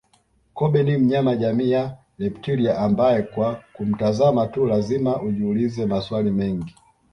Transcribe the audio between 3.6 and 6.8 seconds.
kumtazama tu lazima ujiulize maswali mengi